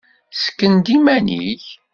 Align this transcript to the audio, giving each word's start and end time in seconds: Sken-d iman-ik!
Sken-d 0.43 0.87
iman-ik! 0.95 1.65